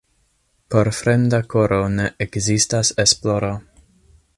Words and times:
Por 0.75 0.89
fremda 0.99 1.41
koro 1.55 1.79
ne 1.99 2.09
ekzistas 2.27 2.95
esploro. 3.05 3.55